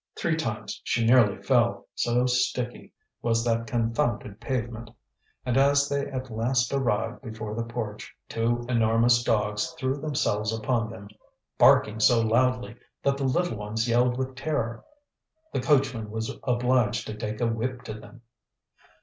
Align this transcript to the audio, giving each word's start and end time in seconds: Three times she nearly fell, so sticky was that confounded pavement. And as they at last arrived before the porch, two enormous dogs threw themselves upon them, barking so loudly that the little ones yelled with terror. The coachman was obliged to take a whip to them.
Three 0.17 0.35
times 0.35 0.81
she 0.83 1.05
nearly 1.05 1.39
fell, 1.43 1.85
so 1.93 2.25
sticky 2.25 2.91
was 3.21 3.45
that 3.45 3.67
confounded 3.67 4.39
pavement. 4.41 4.89
And 5.45 5.57
as 5.57 5.87
they 5.87 6.07
at 6.07 6.31
last 6.31 6.73
arrived 6.73 7.21
before 7.21 7.53
the 7.53 7.65
porch, 7.65 8.11
two 8.27 8.65
enormous 8.67 9.23
dogs 9.23 9.75
threw 9.77 9.97
themselves 10.01 10.51
upon 10.51 10.89
them, 10.89 11.07
barking 11.59 11.99
so 11.99 12.19
loudly 12.19 12.77
that 13.03 13.15
the 13.15 13.25
little 13.25 13.57
ones 13.59 13.87
yelled 13.87 14.17
with 14.17 14.33
terror. 14.33 14.83
The 15.53 15.61
coachman 15.61 16.09
was 16.09 16.35
obliged 16.45 17.05
to 17.05 17.13
take 17.13 17.39
a 17.39 17.45
whip 17.45 17.83
to 17.83 17.93
them. 17.93 18.23